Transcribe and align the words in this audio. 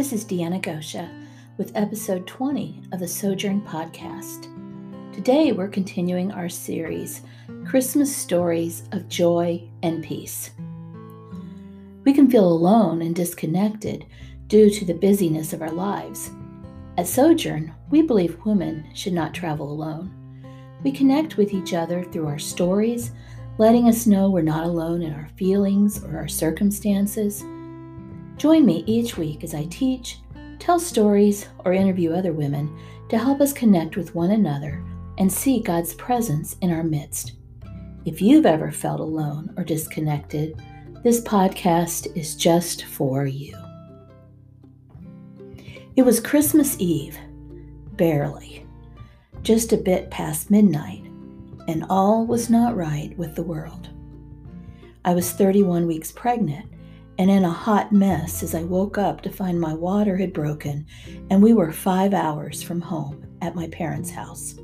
This 0.00 0.14
is 0.14 0.24
Deanna 0.24 0.62
Gosha 0.62 1.10
with 1.58 1.72
episode 1.74 2.26
20 2.26 2.84
of 2.92 3.00
the 3.00 3.06
Sojourn 3.06 3.60
Podcast. 3.60 4.44
Today 5.12 5.52
we're 5.52 5.68
continuing 5.68 6.32
our 6.32 6.48
series, 6.48 7.20
Christmas 7.66 8.16
Stories 8.16 8.84
of 8.92 9.10
Joy 9.10 9.62
and 9.82 10.02
Peace. 10.02 10.52
We 12.04 12.14
can 12.14 12.30
feel 12.30 12.50
alone 12.50 13.02
and 13.02 13.14
disconnected 13.14 14.06
due 14.46 14.70
to 14.70 14.86
the 14.86 14.94
busyness 14.94 15.52
of 15.52 15.60
our 15.60 15.70
lives. 15.70 16.30
At 16.96 17.06
Sojourn, 17.06 17.74
we 17.90 18.00
believe 18.00 18.42
women 18.46 18.88
should 18.94 19.12
not 19.12 19.34
travel 19.34 19.70
alone. 19.70 20.14
We 20.82 20.92
connect 20.92 21.36
with 21.36 21.52
each 21.52 21.74
other 21.74 22.04
through 22.04 22.26
our 22.26 22.38
stories, 22.38 23.10
letting 23.58 23.86
us 23.86 24.06
know 24.06 24.30
we're 24.30 24.40
not 24.40 24.64
alone 24.64 25.02
in 25.02 25.12
our 25.12 25.28
feelings 25.36 26.02
or 26.02 26.16
our 26.16 26.28
circumstances. 26.28 27.44
Join 28.40 28.64
me 28.64 28.84
each 28.86 29.18
week 29.18 29.44
as 29.44 29.52
I 29.52 29.66
teach, 29.66 30.16
tell 30.58 30.80
stories, 30.80 31.46
or 31.66 31.74
interview 31.74 32.14
other 32.14 32.32
women 32.32 32.74
to 33.10 33.18
help 33.18 33.38
us 33.42 33.52
connect 33.52 33.98
with 33.98 34.14
one 34.14 34.30
another 34.30 34.82
and 35.18 35.30
see 35.30 35.60
God's 35.60 35.92
presence 35.92 36.56
in 36.62 36.70
our 36.70 36.82
midst. 36.82 37.32
If 38.06 38.22
you've 38.22 38.46
ever 38.46 38.72
felt 38.72 38.98
alone 38.98 39.52
or 39.58 39.62
disconnected, 39.62 40.58
this 41.04 41.20
podcast 41.20 42.16
is 42.16 42.34
just 42.34 42.86
for 42.86 43.26
you. 43.26 43.54
It 45.96 46.02
was 46.06 46.18
Christmas 46.18 46.76
Eve, 46.78 47.18
barely, 47.92 48.66
just 49.42 49.74
a 49.74 49.76
bit 49.76 50.10
past 50.10 50.50
midnight, 50.50 51.04
and 51.68 51.84
all 51.90 52.24
was 52.24 52.48
not 52.48 52.74
right 52.74 53.14
with 53.18 53.34
the 53.34 53.42
world. 53.42 53.90
I 55.04 55.12
was 55.12 55.30
31 55.30 55.86
weeks 55.86 56.10
pregnant 56.10 56.70
and 57.20 57.30
in 57.30 57.44
a 57.44 57.50
hot 57.50 57.92
mess 57.92 58.42
as 58.42 58.54
I 58.54 58.62
woke 58.62 58.96
up 58.96 59.20
to 59.20 59.30
find 59.30 59.60
my 59.60 59.74
water 59.74 60.16
had 60.16 60.32
broken 60.32 60.86
and 61.28 61.42
we 61.42 61.52
were 61.52 61.70
five 61.70 62.14
hours 62.14 62.62
from 62.62 62.80
home 62.80 63.26
at 63.42 63.54
my 63.54 63.68
parents' 63.68 64.10
house. 64.10 64.54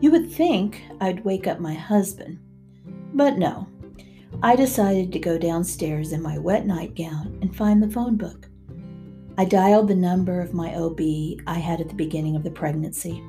You 0.00 0.10
would 0.12 0.32
think 0.32 0.80
I'd 0.98 1.26
wake 1.26 1.46
up 1.46 1.60
my 1.60 1.74
husband, 1.74 2.38
but 3.12 3.36
no. 3.36 3.68
I 4.42 4.56
decided 4.56 5.12
to 5.12 5.18
go 5.18 5.36
downstairs 5.36 6.12
in 6.12 6.22
my 6.22 6.38
wet 6.38 6.64
nightgown 6.64 7.38
and 7.42 7.54
find 7.54 7.82
the 7.82 7.90
phone 7.90 8.16
book. 8.16 8.48
I 9.36 9.44
dialed 9.44 9.88
the 9.88 9.94
number 9.94 10.40
of 10.40 10.54
my 10.54 10.74
OB 10.74 11.00
I 11.46 11.58
had 11.58 11.82
at 11.82 11.90
the 11.90 11.94
beginning 11.94 12.34
of 12.34 12.44
the 12.44 12.50
pregnancy. 12.50 13.22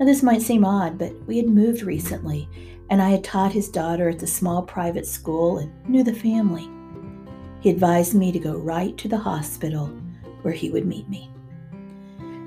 Now, 0.00 0.06
this 0.06 0.24
might 0.24 0.42
seem 0.42 0.64
odd, 0.64 0.98
but 0.98 1.12
we 1.28 1.36
had 1.36 1.46
moved 1.46 1.82
recently, 1.82 2.48
and 2.90 3.00
I 3.00 3.10
had 3.10 3.22
taught 3.22 3.52
his 3.52 3.68
daughter 3.68 4.08
at 4.08 4.18
the 4.18 4.26
small 4.26 4.62
private 4.62 5.06
school 5.06 5.58
and 5.58 5.88
knew 5.88 6.02
the 6.02 6.12
family. 6.12 6.68
He 7.62 7.70
advised 7.70 8.14
me 8.14 8.32
to 8.32 8.40
go 8.40 8.56
right 8.56 8.96
to 8.98 9.08
the 9.08 9.18
hospital 9.18 9.86
where 10.42 10.52
he 10.52 10.68
would 10.70 10.84
meet 10.84 11.08
me. 11.08 11.30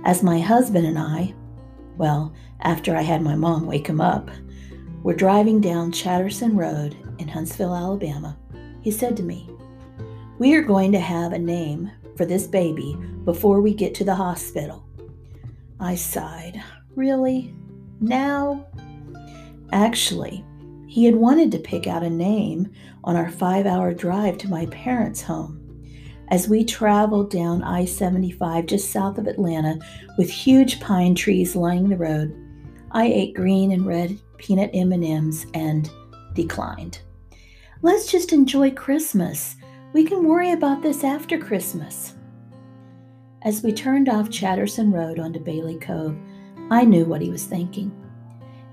As 0.03 0.21
my 0.21 0.39
husband 0.39 0.85
and 0.85 0.99
I, 0.99 1.33
well, 1.97 2.33
after 2.59 2.97
I 2.97 3.01
had 3.01 3.21
my 3.21 3.35
mom 3.35 3.65
wake 3.65 3.87
him 3.87 4.01
up, 4.01 4.29
were 5.03 5.13
driving 5.13 5.61
down 5.61 5.93
Chatterson 5.93 6.57
Road 6.57 6.97
in 7.17 7.29
Huntsville, 7.29 7.73
Alabama, 7.73 8.37
he 8.81 8.91
said 8.91 9.15
to 9.15 9.23
me, 9.23 9.49
We 10.37 10.53
are 10.55 10.61
going 10.61 10.91
to 10.91 10.99
have 10.99 11.31
a 11.31 11.39
name 11.39 11.89
for 12.17 12.25
this 12.25 12.45
baby 12.45 12.97
before 13.23 13.61
we 13.61 13.73
get 13.73 13.95
to 13.95 14.03
the 14.03 14.15
hospital. 14.15 14.85
I 15.79 15.95
sighed. 15.95 16.61
Really? 16.95 17.55
Now? 18.01 18.67
Actually, 19.71 20.43
he 20.95 21.03
had 21.03 21.17
wanted 21.17 21.51
to 21.51 21.59
pick 21.59 21.87
out 21.87 22.03
a 22.03 22.09
name 22.09 22.71
on 23.03 23.17
our 23.17 23.29
five 23.29 23.65
hour 23.65 23.93
drive 23.93 24.37
to 24.37 24.47
my 24.47 24.65
parents' 24.67 25.21
home. 25.21 25.59
As 26.29 26.47
we 26.47 26.63
traveled 26.63 27.29
down 27.29 27.61
I 27.63 27.83
75 27.83 28.65
just 28.65 28.91
south 28.91 29.17
of 29.17 29.27
Atlanta 29.27 29.77
with 30.17 30.29
huge 30.29 30.79
pine 30.79 31.13
trees 31.13 31.53
lining 31.53 31.89
the 31.89 31.97
road, 31.97 32.33
I 32.91 33.07
ate 33.07 33.35
green 33.35 33.73
and 33.73 33.85
red 33.85 34.17
peanut 34.37 34.69
M&Ms 34.73 35.47
and 35.53 35.91
declined. 36.33 37.01
Let's 37.81 38.09
just 38.09 38.31
enjoy 38.31 38.71
Christmas. 38.71 39.57
We 39.91 40.05
can 40.05 40.25
worry 40.25 40.51
about 40.51 40.81
this 40.81 41.03
after 41.03 41.37
Christmas. 41.37 42.15
As 43.41 43.63
we 43.63 43.73
turned 43.73 44.07
off 44.07 44.29
Chatterson 44.29 44.93
Road 44.93 45.19
onto 45.19 45.41
Bailey 45.41 45.77
Cove, 45.77 46.15
I 46.71 46.85
knew 46.85 47.03
what 47.03 47.21
he 47.21 47.31
was 47.31 47.43
thinking. 47.43 47.91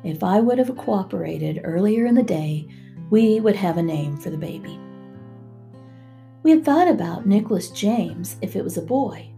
If 0.05 0.25
I 0.25 0.41
would 0.41 0.59
have 0.59 0.77
cooperated 0.77 1.61
earlier 1.65 2.07
in 2.07 2.15
the 2.15 2.23
day, 2.23 2.69
we 3.11 3.41
would 3.41 3.57
have 3.57 3.79
a 3.79 3.83
name 3.83 4.17
for 4.17 4.31
the 4.31 4.37
baby. 4.37 4.81
We 6.43 6.51
had 6.51 6.65
thought 6.65 6.89
about 6.89 7.27
Nicholas 7.27 7.71
James 7.71 8.37
if 8.43 8.57
it 8.57 8.65
was 8.65 8.77
a 8.77 8.83
boy, 8.83 9.31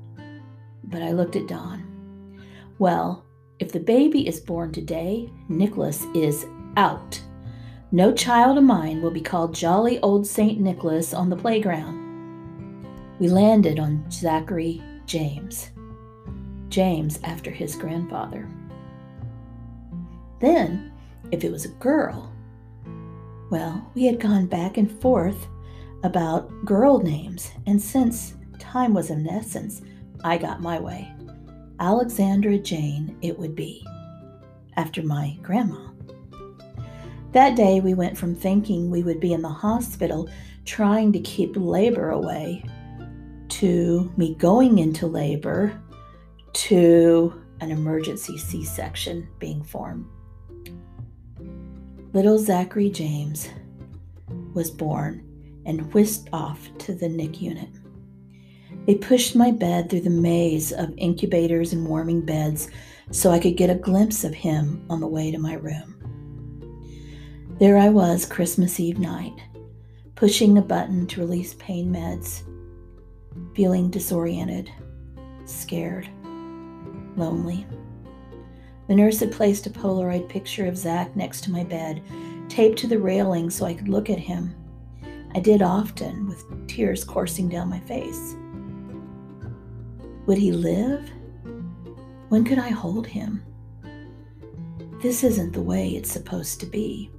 but 0.84 1.02
I 1.02 1.12
looked 1.12 1.36
at 1.36 1.48
Don. 1.48 2.40
Well, 2.78 3.26
if 3.58 3.72
the 3.72 3.80
baby 3.80 4.26
is 4.26 4.40
born 4.40 4.72
today, 4.72 5.30
Nicholas 5.48 6.04
is 6.14 6.46
out. 6.76 7.20
No 7.92 8.12
child 8.12 8.56
of 8.56 8.64
mine 8.64 9.02
will 9.02 9.10
be 9.10 9.20
called 9.20 9.54
Jolly 9.54 10.00
Old 10.00 10.26
St. 10.26 10.58
Nicholas 10.58 11.12
on 11.12 11.28
the 11.28 11.36
playground. 11.36 12.02
We 13.20 13.28
landed 13.28 13.78
on 13.78 14.10
Zachary 14.10 14.82
James, 15.06 15.70
James 16.70 17.20
after 17.22 17.50
his 17.50 17.76
grandfather. 17.76 18.48
Then, 20.44 20.92
if 21.32 21.42
it 21.42 21.50
was 21.50 21.64
a 21.64 21.70
girl, 21.80 22.30
well, 23.50 23.90
we 23.94 24.04
had 24.04 24.20
gone 24.20 24.44
back 24.44 24.76
and 24.76 24.90
forth 25.00 25.46
about 26.02 26.66
girl 26.66 26.98
names, 26.98 27.50
and 27.66 27.80
since 27.80 28.34
time 28.58 28.92
was 28.92 29.10
of 29.10 29.26
essence, 29.26 29.80
I 30.22 30.36
got 30.36 30.60
my 30.60 30.78
way. 30.78 31.10
Alexandra 31.80 32.58
Jane, 32.58 33.16
it 33.22 33.38
would 33.38 33.54
be, 33.54 33.86
after 34.76 35.02
my 35.02 35.38
grandma. 35.40 35.92
That 37.32 37.56
day, 37.56 37.80
we 37.80 37.94
went 37.94 38.18
from 38.18 38.34
thinking 38.34 38.90
we 38.90 39.02
would 39.02 39.20
be 39.20 39.32
in 39.32 39.40
the 39.40 39.48
hospital 39.48 40.28
trying 40.66 41.10
to 41.14 41.20
keep 41.20 41.56
labor 41.56 42.10
away 42.10 42.62
to 43.48 44.12
me 44.18 44.34
going 44.34 44.78
into 44.78 45.06
labor 45.06 45.80
to 46.52 47.42
an 47.62 47.70
emergency 47.70 48.36
C 48.36 48.62
section 48.62 49.26
being 49.38 49.64
formed. 49.64 50.04
Little 52.14 52.38
Zachary 52.38 52.90
James 52.90 53.48
was 54.54 54.70
born 54.70 55.26
and 55.66 55.92
whisked 55.92 56.28
off 56.32 56.70
to 56.78 56.94
the 56.94 57.08
NIC 57.08 57.42
unit. 57.42 57.68
They 58.86 58.94
pushed 58.94 59.34
my 59.34 59.50
bed 59.50 59.90
through 59.90 60.02
the 60.02 60.10
maze 60.10 60.70
of 60.70 60.94
incubators 60.96 61.72
and 61.72 61.88
warming 61.88 62.24
beds 62.24 62.68
so 63.10 63.32
I 63.32 63.40
could 63.40 63.56
get 63.56 63.68
a 63.68 63.74
glimpse 63.74 64.22
of 64.22 64.32
him 64.32 64.86
on 64.88 65.00
the 65.00 65.08
way 65.08 65.32
to 65.32 65.38
my 65.38 65.54
room. 65.54 65.90
There 67.58 67.76
I 67.76 67.88
was 67.88 68.26
Christmas 68.26 68.78
Eve 68.78 69.00
night, 69.00 69.34
pushing 70.14 70.56
a 70.56 70.62
button 70.62 71.08
to 71.08 71.20
release 71.20 71.54
pain 71.54 71.92
meds, 71.92 72.42
feeling 73.56 73.90
disoriented, 73.90 74.70
scared, 75.46 76.08
lonely. 77.16 77.66
The 78.86 78.94
nurse 78.94 79.20
had 79.20 79.32
placed 79.32 79.66
a 79.66 79.70
Polaroid 79.70 80.28
picture 80.28 80.66
of 80.66 80.76
Zach 80.76 81.16
next 81.16 81.42
to 81.44 81.50
my 81.50 81.64
bed, 81.64 82.02
taped 82.48 82.78
to 82.80 82.86
the 82.86 82.98
railing 82.98 83.48
so 83.48 83.64
I 83.64 83.74
could 83.74 83.88
look 83.88 84.10
at 84.10 84.18
him. 84.18 84.54
I 85.34 85.40
did 85.40 85.62
often, 85.62 86.28
with 86.28 86.44
tears 86.68 87.02
coursing 87.02 87.48
down 87.48 87.68
my 87.68 87.80
face. 87.80 88.36
Would 90.26 90.38
he 90.38 90.52
live? 90.52 91.10
When 92.28 92.44
could 92.44 92.58
I 92.58 92.68
hold 92.68 93.06
him? 93.06 93.42
This 95.02 95.24
isn't 95.24 95.52
the 95.52 95.62
way 95.62 95.90
it's 95.90 96.10
supposed 96.10 96.60
to 96.60 96.66
be. 96.66 97.10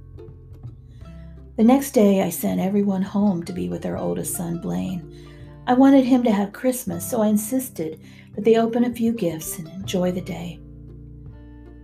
The 1.56 1.64
next 1.64 1.92
day, 1.92 2.22
I 2.22 2.30
sent 2.30 2.60
everyone 2.60 3.02
home 3.02 3.42
to 3.44 3.52
be 3.52 3.68
with 3.68 3.86
our 3.86 3.96
oldest 3.96 4.34
son, 4.34 4.60
Blaine. 4.60 5.26
I 5.66 5.74
wanted 5.74 6.04
him 6.04 6.22
to 6.24 6.30
have 6.30 6.52
Christmas, 6.52 7.08
so 7.08 7.22
I 7.22 7.28
insisted 7.28 8.00
that 8.34 8.44
they 8.44 8.56
open 8.56 8.84
a 8.84 8.92
few 8.92 9.12
gifts 9.12 9.58
and 9.58 9.68
enjoy 9.68 10.12
the 10.12 10.20
day. 10.20 10.60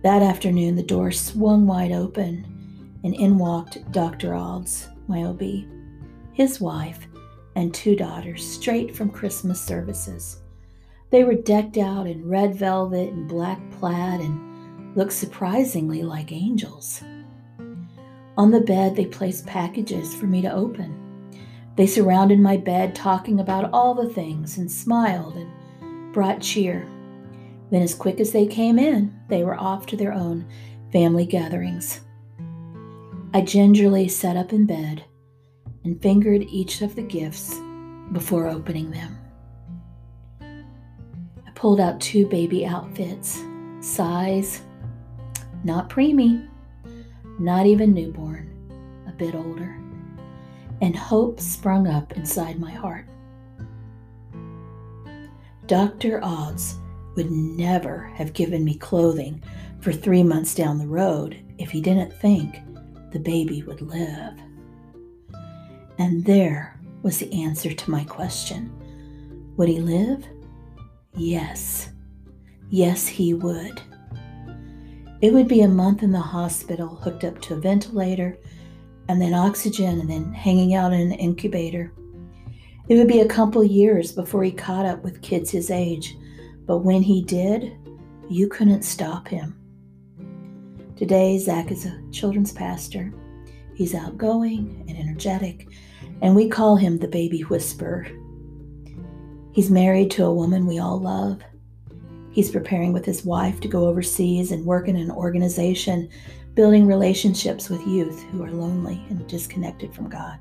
That 0.03 0.21
afternoon, 0.21 0.75
the 0.75 0.83
door 0.83 1.11
swung 1.11 1.65
wide 1.65 1.93
open, 1.93 2.99
and 3.05 3.15
in 3.15 3.37
walked 3.37 3.89
Dr. 3.93 4.33
Alds, 4.33 4.89
my 5.07 5.23
OB, 5.23 5.41
his 6.33 6.59
wife, 6.59 7.07
and 7.55 7.73
two 7.73 7.95
daughters, 7.95 8.45
straight 8.45 8.93
from 8.93 9.09
Christmas 9.09 9.61
services. 9.61 10.41
They 11.09 11.23
were 11.23 11.35
decked 11.35 11.77
out 11.77 12.05
in 12.05 12.27
red 12.27 12.53
velvet 12.53 13.13
and 13.13 13.29
black 13.29 13.61
plaid 13.71 14.19
and 14.19 14.93
looked 14.97 15.13
surprisingly 15.13 16.03
like 16.03 16.33
angels. 16.33 17.01
On 18.37 18.51
the 18.51 18.59
bed, 18.59 18.97
they 18.97 19.05
placed 19.05 19.45
packages 19.45 20.13
for 20.13 20.25
me 20.25 20.41
to 20.41 20.51
open. 20.51 21.31
They 21.77 21.87
surrounded 21.87 22.41
my 22.41 22.57
bed, 22.57 22.93
talking 22.93 23.39
about 23.39 23.69
all 23.71 23.93
the 23.93 24.09
things, 24.09 24.57
and 24.57 24.69
smiled 24.69 25.37
and 25.37 26.13
brought 26.13 26.41
cheer. 26.41 26.85
Then, 27.73 27.81
as 27.81 27.95
quick 27.95 28.19
as 28.19 28.31
they 28.31 28.45
came 28.45 28.77
in, 28.77 29.19
they 29.29 29.43
were 29.43 29.59
off 29.59 29.87
to 29.87 29.97
their 29.97 30.13
own 30.13 30.45
family 30.91 31.25
gatherings. 31.25 32.01
I 33.33 33.41
gingerly 33.41 34.07
sat 34.09 34.37
up 34.37 34.53
in 34.53 34.67
bed 34.67 35.03
and 35.83 35.99
fingered 35.99 36.43
each 36.43 36.83
of 36.83 36.93
the 36.93 37.01
gifts 37.01 37.59
before 38.11 38.47
opening 38.47 38.91
them. 38.91 39.17
I 40.39 41.49
pulled 41.55 41.79
out 41.79 41.99
two 41.99 42.27
baby 42.27 42.63
outfits, 42.63 43.41
size 43.79 44.61
not 45.63 45.89
preemie, 45.89 46.47
not 47.39 47.65
even 47.65 47.91
newborn, 47.91 48.53
a 49.07 49.11
bit 49.13 49.33
older, 49.33 49.81
and 50.79 50.95
hope 50.95 51.39
sprung 51.39 51.87
up 51.87 52.13
inside 52.13 52.59
my 52.59 52.71
heart. 52.71 53.07
Dr. 55.65 56.21
Alds 56.21 56.77
would 57.15 57.31
never 57.31 58.11
have 58.15 58.33
given 58.33 58.63
me 58.63 58.75
clothing 58.75 59.43
for 59.79 59.91
three 59.91 60.23
months 60.23 60.55
down 60.55 60.77
the 60.77 60.87
road 60.87 61.37
if 61.57 61.69
he 61.71 61.81
didn't 61.81 62.13
think 62.13 62.59
the 63.11 63.19
baby 63.19 63.63
would 63.63 63.81
live. 63.81 64.33
And 65.97 66.25
there 66.25 66.79
was 67.03 67.19
the 67.19 67.43
answer 67.43 67.73
to 67.73 67.91
my 67.91 68.03
question 68.05 68.71
Would 69.57 69.69
he 69.69 69.79
live? 69.79 70.25
Yes. 71.15 71.89
Yes, 72.69 73.07
he 73.07 73.33
would. 73.33 73.81
It 75.21 75.31
would 75.31 75.47
be 75.47 75.61
a 75.61 75.67
month 75.67 76.01
in 76.01 76.11
the 76.11 76.19
hospital, 76.19 76.95
hooked 76.95 77.23
up 77.23 77.39
to 77.43 77.53
a 77.53 77.59
ventilator, 77.59 78.37
and 79.07 79.21
then 79.21 79.33
oxygen, 79.33 79.99
and 79.99 80.09
then 80.09 80.33
hanging 80.33 80.73
out 80.73 80.91
in 80.91 80.99
an 80.99 81.13
incubator. 81.13 81.93
It 82.89 82.95
would 82.95 83.07
be 83.07 83.21
a 83.21 83.27
couple 83.27 83.63
years 83.63 84.11
before 84.11 84.43
he 84.43 84.51
caught 84.51 84.85
up 84.85 85.03
with 85.03 85.21
kids 85.21 85.51
his 85.51 85.71
age, 85.71 86.17
but 86.65 86.79
when 86.79 87.01
he 87.01 87.23
did, 87.23 87.77
you 88.29 88.47
couldn't 88.47 88.83
stop 88.83 89.27
him. 89.27 89.59
Today, 90.95 91.37
Zach 91.37 91.71
is 91.71 91.85
a 91.85 92.01
children's 92.11 92.51
pastor. 92.51 93.13
He's 93.75 93.95
outgoing 93.95 94.85
and 94.87 94.97
energetic, 94.97 95.67
and 96.21 96.35
we 96.35 96.47
call 96.47 96.75
him 96.75 96.97
the 96.97 97.07
baby 97.07 97.41
whisperer. 97.41 98.07
He's 99.53 99.69
married 99.69 100.11
to 100.11 100.25
a 100.25 100.33
woman 100.33 100.65
we 100.65 100.79
all 100.79 100.99
love. 100.99 101.41
He's 102.31 102.51
preparing 102.51 102.93
with 102.93 103.05
his 103.05 103.25
wife 103.25 103.59
to 103.61 103.67
go 103.67 103.87
overseas 103.87 104.51
and 104.51 104.65
work 104.65 104.87
in 104.87 104.95
an 104.95 105.11
organization 105.11 106.09
building 106.55 106.85
relationships 106.85 107.69
with 107.69 107.85
youth 107.87 108.21
who 108.23 108.43
are 108.43 108.51
lonely 108.51 109.03
and 109.09 109.27
disconnected 109.27 109.93
from 109.93 110.09
God. 110.09 110.37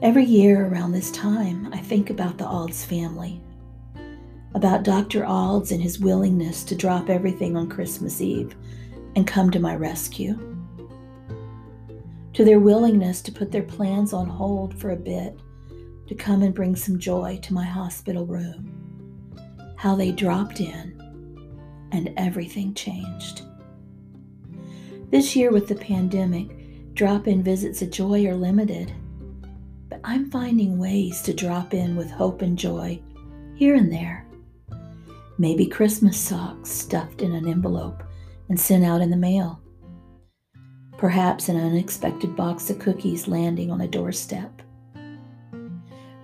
Every 0.00 0.24
year 0.24 0.66
around 0.66 0.92
this 0.92 1.10
time, 1.10 1.72
I 1.72 1.78
think 1.78 2.10
about 2.10 2.38
the 2.38 2.46
Alds 2.46 2.84
family, 2.84 3.40
about 4.54 4.82
Dr. 4.82 5.24
Alds 5.24 5.72
and 5.72 5.82
his 5.82 6.00
willingness 6.00 6.64
to 6.64 6.74
drop 6.74 7.10
everything 7.10 7.56
on 7.56 7.68
Christmas 7.68 8.20
Eve 8.20 8.56
and 9.14 9.26
come 9.26 9.50
to 9.50 9.60
my 9.60 9.76
rescue, 9.76 10.38
to 12.32 12.44
their 12.44 12.60
willingness 12.60 13.20
to 13.22 13.32
put 13.32 13.50
their 13.50 13.62
plans 13.62 14.12
on 14.12 14.28
hold 14.28 14.78
for 14.78 14.90
a 14.90 14.96
bit 14.96 15.38
to 16.06 16.14
come 16.14 16.42
and 16.42 16.54
bring 16.54 16.74
some 16.74 16.98
joy 16.98 17.38
to 17.42 17.52
my 17.52 17.64
hospital 17.64 18.24
room 18.24 18.78
how 19.78 19.94
they 19.94 20.10
dropped 20.10 20.58
in 20.58 20.92
and 21.92 22.12
everything 22.16 22.74
changed. 22.74 23.42
This 25.10 25.36
year, 25.36 25.52
with 25.52 25.68
the 25.68 25.76
pandemic, 25.76 26.94
drop 26.94 27.28
in 27.28 27.44
visits 27.44 27.80
of 27.80 27.90
Joy 27.90 28.26
are 28.26 28.34
limited, 28.34 28.92
but 29.88 30.00
I'm 30.02 30.30
finding 30.30 30.78
ways 30.78 31.22
to 31.22 31.32
drop 31.32 31.74
in 31.74 31.96
with 31.96 32.10
hope 32.10 32.42
and 32.42 32.58
joy 32.58 33.00
here 33.54 33.76
and 33.76 33.90
there. 33.90 34.27
Maybe 35.38 35.66
Christmas 35.66 36.18
socks 36.18 36.68
stuffed 36.68 37.22
in 37.22 37.32
an 37.32 37.46
envelope 37.46 38.02
and 38.48 38.58
sent 38.58 38.84
out 38.84 39.00
in 39.00 39.10
the 39.10 39.16
mail. 39.16 39.60
Perhaps 40.96 41.48
an 41.48 41.56
unexpected 41.56 42.34
box 42.34 42.70
of 42.70 42.80
cookies 42.80 43.28
landing 43.28 43.70
on 43.70 43.82
a 43.82 43.88
doorstep 43.88 44.62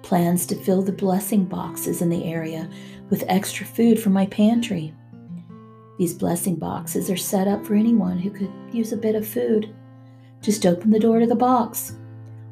plans 0.05 0.45
to 0.47 0.55
fill 0.55 0.83
the 0.83 0.93
blessing 0.93 1.45
boxes 1.45 2.03
in 2.03 2.11
the 2.11 2.25
area 2.25 2.69
with 3.09 3.25
extra 3.27 3.65
food 3.67 3.99
from 3.99 4.13
my 4.13 4.27
pantry. 4.27 4.95
These 5.99 6.15
blessing 6.15 6.57
boxes 6.57 7.11
are 7.11 7.17
set 7.17 7.49
up 7.49 7.65
for 7.65 7.75
anyone 7.75 8.19
who 8.19 8.31
could 8.31 8.53
use 8.71 8.93
a 8.93 8.99
bit 8.99 9.15
of 9.15 9.27
food. 9.27 9.75
Just 10.43 10.67
open 10.67 10.91
the 10.91 11.01
door 11.01 11.21
to 11.21 11.27
the 11.27 11.35
box, 11.35 11.95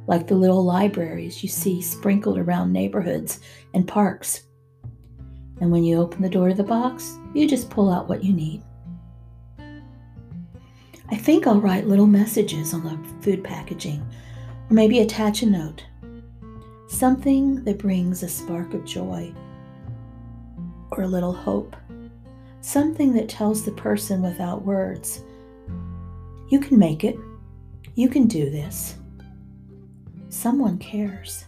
like 0.06 0.26
the 0.26 0.35
little 0.35 0.64
libraries 0.64 1.43
you 1.43 1.49
see 1.49 1.82
sprinkled 1.82 2.38
around 2.38 2.73
neighborhoods 2.73 3.41
and 3.75 3.87
parks. 3.87 4.44
And 5.62 5.70
when 5.70 5.85
you 5.85 5.99
open 5.99 6.23
the 6.23 6.29
door 6.29 6.49
to 6.49 6.55
the 6.55 6.64
box, 6.64 7.17
you 7.35 7.47
just 7.47 7.70
pull 7.70 7.88
out 7.88 8.09
what 8.09 8.25
you 8.25 8.32
need. 8.32 8.64
I 11.09 11.17
think 11.17 11.47
I'll 11.47 11.61
write 11.61 11.87
little 11.87 12.09
messages 12.09 12.75
on 12.75 12.82
the 12.82 13.23
food 13.23 13.44
packaging, 13.44 14.05
or 14.69 14.75
maybe 14.75 14.99
attach 14.99 15.43
a 15.43 15.47
note 15.47 15.85
something 16.88 17.62
that 17.64 17.79
brings 17.79 18.23
a 18.23 18.29
spark 18.29 18.75
of 18.75 18.85
joy 18.85 19.32
or 20.91 21.05
a 21.05 21.09
little 21.09 21.32
hope, 21.32 21.76
something 22.61 23.14
that 23.14 23.29
tells 23.29 23.64
the 23.64 23.73
person 23.73 24.20
without 24.20 24.62
words, 24.62 25.23
You 26.50 26.59
can 26.61 26.76
make 26.76 27.05
it, 27.05 27.17
you 27.94 28.09
can 28.09 28.26
do 28.26 28.50
this. 28.50 28.97
Someone 30.29 30.76
cares. 30.79 31.44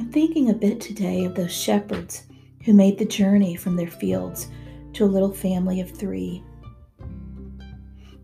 I'm 0.00 0.10
thinking 0.10 0.48
a 0.48 0.54
bit 0.54 0.80
today 0.80 1.26
of 1.26 1.34
those 1.34 1.52
shepherds 1.52 2.22
who 2.64 2.72
made 2.72 2.98
the 2.98 3.04
journey 3.04 3.54
from 3.54 3.76
their 3.76 3.90
fields 3.90 4.48
to 4.94 5.04
a 5.04 5.06
little 5.06 5.30
family 5.30 5.82
of 5.82 5.90
three. 5.90 6.42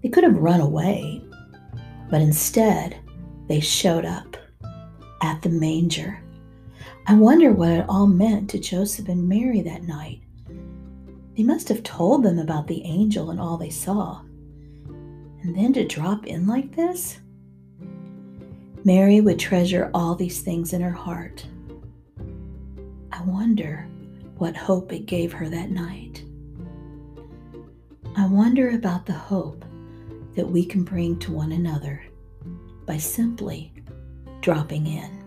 They 0.02 0.08
could 0.08 0.24
have 0.24 0.38
run 0.38 0.62
away, 0.62 1.22
but 2.10 2.22
instead 2.22 2.96
they 3.48 3.60
showed 3.60 4.06
up 4.06 4.38
at 5.22 5.42
the 5.42 5.50
manger. 5.50 6.18
I 7.08 7.12
wonder 7.12 7.52
what 7.52 7.72
it 7.72 7.84
all 7.90 8.06
meant 8.06 8.48
to 8.50 8.58
Joseph 8.58 9.10
and 9.10 9.28
Mary 9.28 9.60
that 9.60 9.82
night. 9.82 10.22
They 11.36 11.42
must 11.42 11.68
have 11.68 11.82
told 11.82 12.22
them 12.22 12.38
about 12.38 12.68
the 12.68 12.82
angel 12.84 13.28
and 13.28 13.38
all 13.38 13.58
they 13.58 13.68
saw. 13.68 14.22
And 15.42 15.54
then 15.54 15.74
to 15.74 15.86
drop 15.86 16.26
in 16.26 16.46
like 16.46 16.74
this? 16.74 17.18
Mary 18.82 19.20
would 19.20 19.38
treasure 19.38 19.90
all 19.92 20.14
these 20.14 20.40
things 20.40 20.72
in 20.72 20.80
her 20.80 20.90
heart. 20.90 21.46
I 23.16 23.22
wonder 23.22 23.88
what 24.36 24.54
hope 24.54 24.92
it 24.92 25.06
gave 25.06 25.32
her 25.32 25.48
that 25.48 25.70
night. 25.70 26.22
I 28.14 28.26
wonder 28.26 28.70
about 28.70 29.06
the 29.06 29.14
hope 29.14 29.64
that 30.34 30.46
we 30.46 30.66
can 30.66 30.84
bring 30.84 31.18
to 31.20 31.32
one 31.32 31.52
another 31.52 32.04
by 32.84 32.98
simply 32.98 33.72
dropping 34.42 34.86
in. 34.86 35.24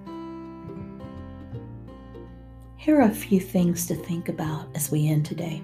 Here 2.77 2.99
are 2.99 3.09
a 3.09 3.13
few 3.13 3.39
things 3.39 3.87
to 3.87 3.95
think 3.95 4.29
about 4.29 4.67
as 4.75 4.91
we 4.91 5.07
end 5.07 5.25
today. 5.25 5.63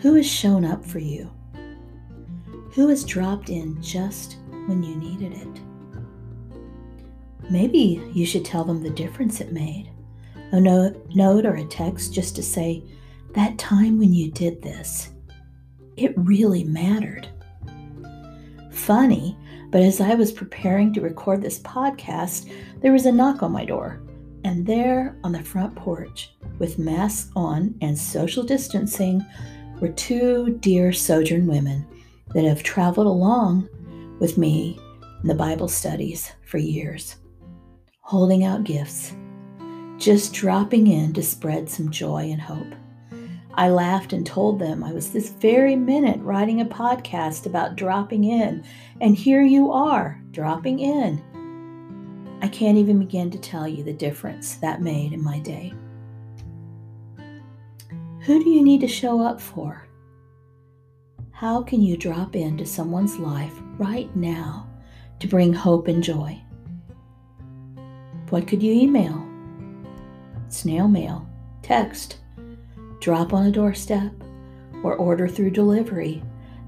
Who 0.00 0.14
has 0.14 0.26
shown 0.28 0.64
up 0.64 0.84
for 0.84 0.98
you? 0.98 1.30
Who 2.72 2.88
has 2.88 3.04
dropped 3.04 3.48
in 3.48 3.80
just 3.80 4.38
when 4.66 4.82
you 4.82 4.96
needed 4.96 5.34
it? 5.34 5.60
Maybe 7.48 8.10
you 8.12 8.26
should 8.26 8.44
tell 8.44 8.64
them 8.64 8.82
the 8.82 8.90
difference 8.90 9.40
it 9.40 9.52
made. 9.52 9.92
A 10.52 10.60
note, 10.60 11.46
or 11.46 11.56
a 11.56 11.64
text 11.64 12.14
just 12.14 12.34
to 12.36 12.42
say, 12.42 12.82
that 13.34 13.58
time 13.58 13.98
when 13.98 14.14
you 14.14 14.30
did 14.30 14.62
this, 14.62 15.10
it 15.96 16.14
really 16.16 16.64
mattered. 16.64 17.28
Funny, 18.70 19.36
but 19.70 19.82
as 19.82 20.00
I 20.00 20.14
was 20.14 20.32
preparing 20.32 20.94
to 20.94 21.00
record 21.00 21.42
this 21.42 21.58
podcast, 21.58 22.50
there 22.80 22.92
was 22.92 23.06
a 23.06 23.12
knock 23.12 23.42
on 23.42 23.52
my 23.52 23.64
door. 23.64 24.02
And 24.44 24.66
there 24.66 25.18
on 25.24 25.32
the 25.32 25.42
front 25.42 25.74
porch, 25.74 26.32
with 26.58 26.78
masks 26.78 27.30
on 27.36 27.74
and 27.82 27.98
social 27.98 28.44
distancing, 28.44 29.24
were 29.80 29.88
two 29.88 30.56
dear 30.60 30.92
Sojourn 30.92 31.46
women 31.46 31.86
that 32.34 32.44
have 32.44 32.62
traveled 32.62 33.06
along 33.06 33.68
with 34.20 34.38
me 34.38 34.78
in 35.22 35.28
the 35.28 35.34
Bible 35.34 35.68
studies 35.68 36.32
for 36.46 36.58
years, 36.58 37.16
holding 38.00 38.44
out 38.44 38.64
gifts, 38.64 39.12
just 39.98 40.32
dropping 40.32 40.86
in 40.86 41.12
to 41.12 41.22
spread 41.22 41.68
some 41.68 41.90
joy 41.90 42.30
and 42.30 42.40
hope. 42.40 42.74
I 43.54 43.68
laughed 43.68 44.12
and 44.12 44.24
told 44.24 44.60
them 44.60 44.84
I 44.84 44.92
was 44.92 45.10
this 45.10 45.30
very 45.30 45.74
minute 45.74 46.20
writing 46.20 46.60
a 46.60 46.64
podcast 46.64 47.44
about 47.44 47.74
dropping 47.74 48.22
in, 48.22 48.64
and 49.00 49.16
here 49.16 49.42
you 49.42 49.72
are, 49.72 50.22
dropping 50.30 50.78
in. 50.78 51.20
I 52.40 52.46
can't 52.46 52.78
even 52.78 53.00
begin 53.00 53.32
to 53.32 53.38
tell 53.38 53.66
you 53.66 53.82
the 53.82 53.92
difference 53.92 54.54
that 54.56 54.80
made 54.80 55.12
in 55.12 55.22
my 55.22 55.40
day. 55.40 55.74
Who 58.20 58.44
do 58.44 58.48
you 58.48 58.62
need 58.62 58.80
to 58.82 58.88
show 58.88 59.20
up 59.20 59.40
for? 59.40 59.88
How 61.32 61.62
can 61.62 61.82
you 61.82 61.96
drop 61.96 62.36
into 62.36 62.64
someone's 62.64 63.18
life 63.18 63.54
right 63.76 64.14
now 64.14 64.68
to 65.18 65.26
bring 65.26 65.52
hope 65.52 65.88
and 65.88 66.02
joy? 66.02 66.40
What 68.30 68.46
could 68.46 68.62
you 68.62 68.72
email? 68.72 69.27
Snail 70.48 70.88
mail, 70.88 71.28
text, 71.62 72.18
drop 73.00 73.32
on 73.32 73.46
a 73.46 73.50
doorstep, 73.50 74.12
or 74.82 74.94
order 74.96 75.28
through 75.28 75.50
delivery 75.50 76.22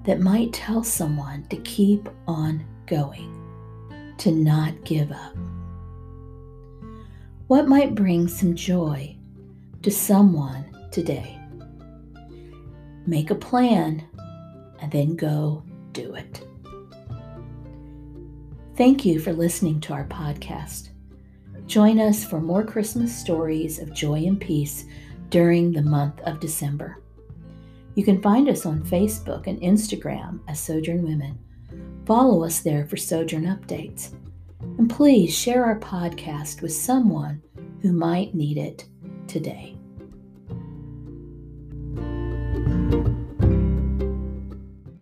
that 0.05 0.21
might 0.21 0.53
tell 0.53 0.83
someone 0.83 1.45
to 1.49 1.57
keep 1.59 2.09
on 2.27 2.65
going, 2.87 3.33
to 4.19 4.31
not 4.31 4.85
give 4.85 5.11
up. 5.13 5.37
What 7.47 7.69
might 7.69 7.95
bring 7.95 8.29
some 8.29 8.55
joy 8.55 9.17
to 9.83 9.91
someone 9.91 10.65
today. 10.91 11.39
Make 13.07 13.31
a 13.31 13.35
plan 13.35 14.05
and 14.81 14.93
then 14.93 15.17
go 15.17 15.65
do 15.93 16.15
it. 16.15 16.47
Thank 18.77 19.05
you 19.05 19.21
for 19.21 19.33
listening 19.33 19.81
to 19.83 19.93
our 19.93 20.07
podcast. 20.07 20.90
Join 21.71 22.01
us 22.01 22.25
for 22.25 22.41
more 22.41 22.65
Christmas 22.65 23.17
stories 23.17 23.79
of 23.79 23.95
joy 23.95 24.25
and 24.25 24.41
peace 24.41 24.87
during 25.29 25.71
the 25.71 25.83
month 25.83 26.19
of 26.23 26.41
December. 26.41 27.01
You 27.95 28.03
can 28.03 28.21
find 28.21 28.49
us 28.49 28.67
on 28.67 28.83
Facebook 28.83 29.47
and 29.47 29.61
Instagram 29.61 30.41
as 30.49 30.59
Sojourn 30.59 31.05
Women. 31.05 31.39
Follow 32.07 32.43
us 32.43 32.59
there 32.59 32.87
for 32.87 32.97
Sojourn 32.97 33.45
updates. 33.45 34.13
And 34.79 34.91
please 34.91 35.33
share 35.33 35.65
our 35.65 35.79
podcast 35.79 36.61
with 36.61 36.73
someone 36.73 37.41
who 37.83 37.93
might 37.93 38.35
need 38.35 38.59
it 38.59 38.87
today. 39.29 39.77